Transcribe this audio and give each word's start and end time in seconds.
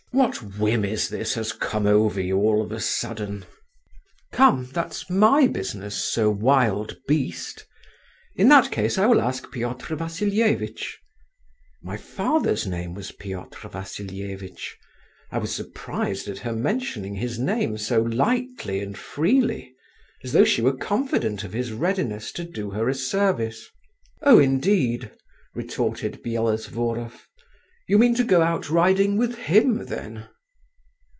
What 0.13 0.57
whim 0.59 0.83
is 0.83 1.07
this 1.07 1.35
has 1.35 1.53
come 1.53 1.87
over 1.87 2.19
you 2.19 2.37
all 2.39 2.61
of 2.61 2.73
a 2.73 2.81
sudden?" 2.81 3.45
"Come, 4.33 4.69
that's 4.73 5.09
my 5.09 5.47
business, 5.47 5.95
Sir 5.95 6.29
Wild 6.29 6.97
Beast. 7.07 7.65
In 8.35 8.49
that 8.49 8.71
case 8.73 8.97
I 8.97 9.05
will 9.05 9.21
ask 9.21 9.49
Piotr 9.49 9.95
Vassilievitch."… 9.95 10.99
(My 11.81 11.95
father's 11.95 12.67
name 12.67 12.93
was 12.93 13.13
Piotr 13.13 13.69
Vassilievitch. 13.69 14.77
I 15.31 15.37
was 15.37 15.55
surprised 15.55 16.27
at 16.27 16.39
her 16.39 16.51
mentioning 16.53 17.15
his 17.15 17.39
name 17.39 17.77
so 17.77 18.01
lightly 18.01 18.81
and 18.81 18.97
freely, 18.97 19.73
as 20.25 20.33
though 20.33 20.43
she 20.43 20.61
were 20.61 20.75
confident 20.75 21.45
of 21.45 21.53
his 21.53 21.71
readiness 21.71 22.33
to 22.33 22.43
do 22.43 22.71
her 22.71 22.89
a 22.89 22.93
service.) 22.93 23.69
"Oh, 24.21 24.39
indeed," 24.39 25.11
retorted 25.55 26.21
Byelovzorov, 26.21 27.27
"you 27.87 27.97
mean 27.97 28.15
to 28.15 28.23
go 28.23 28.41
out 28.41 28.69
riding 28.69 29.17
with 29.17 29.35
him 29.35 29.85
then?" 29.87 30.23